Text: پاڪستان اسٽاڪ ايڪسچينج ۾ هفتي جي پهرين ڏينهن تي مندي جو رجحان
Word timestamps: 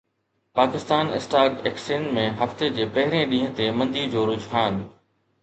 پاڪستان 0.59 1.11
اسٽاڪ 1.17 1.51
ايڪسچينج 1.67 2.07
۾ 2.15 2.23
هفتي 2.41 2.71
جي 2.79 2.89
پهرين 2.97 3.29
ڏينهن 3.35 3.53
تي 3.61 3.69
مندي 3.83 4.09
جو 4.17 4.27
رجحان 4.33 4.83